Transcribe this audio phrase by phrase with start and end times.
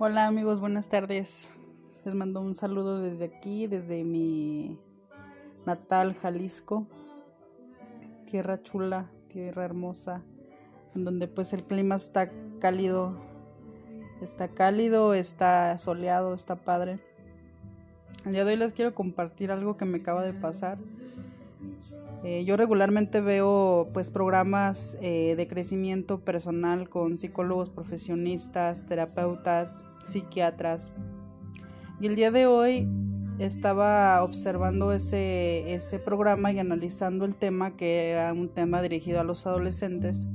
[0.00, 1.52] Hola amigos, buenas tardes.
[2.04, 4.78] Les mando un saludo desde aquí, desde mi
[5.66, 6.86] natal Jalisco.
[8.24, 10.22] Tierra chula, tierra hermosa,
[10.94, 12.30] en donde pues el clima está
[12.60, 13.18] cálido.
[14.22, 17.00] Está cálido, está soleado, está padre.
[18.24, 20.78] El día de hoy les quiero compartir algo que me acaba de pasar.
[22.24, 30.92] Eh, yo regularmente veo pues programas eh, de crecimiento personal con psicólogos profesionistas, terapeutas, psiquiatras.
[32.00, 32.88] Y el día de hoy
[33.38, 39.24] estaba observando ese, ese programa y analizando el tema que era un tema dirigido a
[39.24, 40.28] los adolescentes,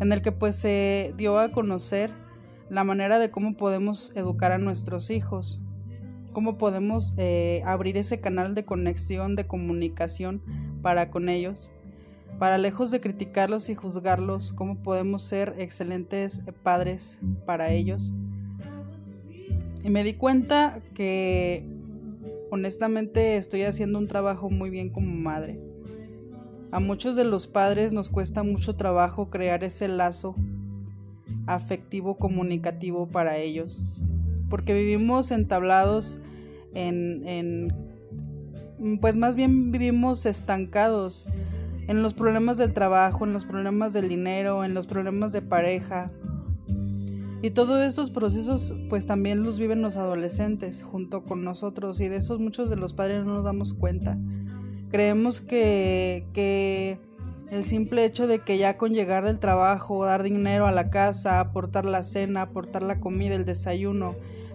[0.00, 2.12] en el que pues se dio a conocer
[2.70, 5.62] la manera de cómo podemos educar a nuestros hijos,
[6.32, 10.42] cómo podemos eh, abrir ese canal de conexión, de comunicación
[10.82, 11.70] para con ellos,
[12.38, 18.12] para lejos de criticarlos y juzgarlos, cómo podemos ser excelentes padres para ellos.
[19.84, 21.64] Y me di cuenta que
[22.50, 25.60] honestamente estoy haciendo un trabajo muy bien como madre.
[26.70, 30.34] A muchos de los padres nos cuesta mucho trabajo crear ese lazo
[31.46, 33.82] afectivo comunicativo para ellos,
[34.48, 36.20] porque vivimos entablados
[36.74, 41.26] en, en pues más bien vivimos estancados
[41.88, 46.10] en los problemas del trabajo, en los problemas del dinero, en los problemas de pareja.
[47.40, 52.16] Y todos estos procesos pues también los viven los adolescentes junto con nosotros y de
[52.16, 54.18] esos muchos de los padres no nos damos cuenta.
[54.90, 56.98] Creemos que, que
[57.50, 61.40] el simple hecho de que ya con llegar del trabajo, dar dinero a la casa,
[61.40, 64.14] aportar la cena, aportar la comida, el desayuno,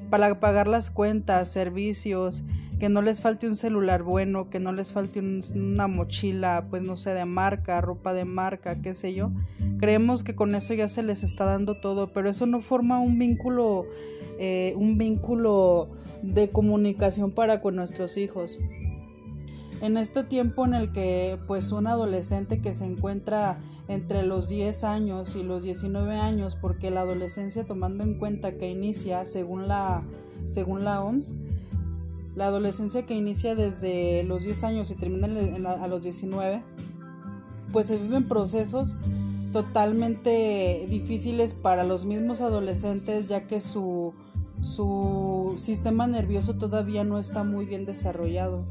[0.09, 2.43] para pagar las cuentas, servicios,
[2.79, 5.21] que no les falte un celular bueno, que no les falte
[5.55, 9.31] una mochila, pues no sé, de marca, ropa de marca, qué sé yo.
[9.79, 13.17] Creemos que con eso ya se les está dando todo, pero eso no forma un
[13.17, 13.85] vínculo,
[14.37, 15.89] eh, un vínculo
[16.21, 18.59] de comunicación para con nuestros hijos.
[19.83, 24.85] En este tiempo en el que pues un adolescente que se encuentra entre los 10
[24.85, 30.01] años y los 19 años, porque la adolescencia tomando en cuenta que inicia según la,
[30.45, 31.35] según la OMS,
[32.33, 36.63] la adolescencia que inicia desde los 10 años y termina a los 19,
[37.73, 38.95] pues se viven procesos
[39.51, 44.13] totalmente difíciles para los mismos adolescentes ya que su,
[44.61, 48.63] su sistema nervioso todavía no está muy bien desarrollado.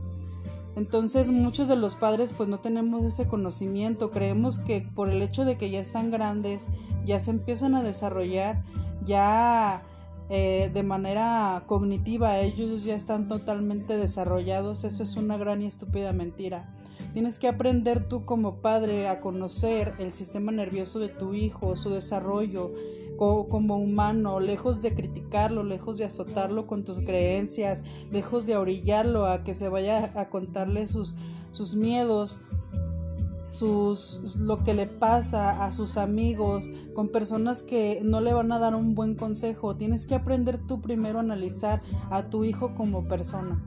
[0.77, 5.45] Entonces muchos de los padres pues no tenemos ese conocimiento, creemos que por el hecho
[5.45, 6.67] de que ya están grandes,
[7.05, 8.63] ya se empiezan a desarrollar,
[9.05, 9.83] ya
[10.31, 16.13] eh, de manera cognitiva ellos ya están totalmente desarrollados, eso es una gran y estúpida
[16.15, 16.75] mentira.
[17.13, 21.91] Tienes que aprender tú como padre a conocer el sistema nervioso de tu hijo, su
[21.91, 22.73] desarrollo
[23.49, 29.45] como humano, lejos de criticarlo, lejos de azotarlo con tus creencias, lejos de orillarlo a
[29.45, 31.17] que se vaya a contarle sus,
[31.51, 32.41] sus miedos,
[33.51, 38.59] sus, lo que le pasa a sus amigos, con personas que no le van a
[38.59, 39.77] dar un buen consejo.
[39.77, 43.63] Tienes que aprender tú primero a analizar a tu hijo como persona.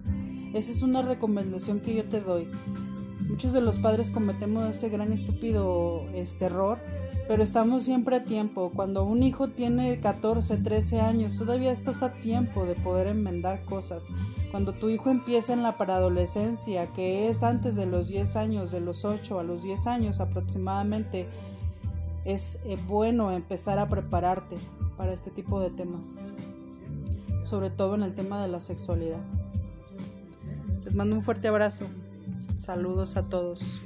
[0.54, 2.50] Esa es una recomendación que yo te doy.
[3.28, 6.80] Muchos de los padres cometemos ese gran estúpido este error,
[7.28, 8.72] pero estamos siempre a tiempo.
[8.76, 14.08] Cuando un hijo tiene 14, 13 años, todavía estás a tiempo de poder enmendar cosas.
[14.52, 18.80] Cuando tu hijo empieza en la preadolescencia, que es antes de los 10 años, de
[18.80, 21.28] los 8 a los 10 años aproximadamente,
[22.26, 24.58] es eh, bueno empezar a prepararte
[24.98, 26.18] para este tipo de temas,
[27.44, 29.22] sobre todo en el tema de la sexualidad.
[30.84, 31.86] Les mando un fuerte abrazo.
[32.56, 33.82] Saludos a todos.